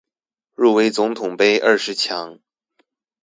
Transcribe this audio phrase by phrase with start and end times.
[0.55, 2.39] 入圍總統盃二十強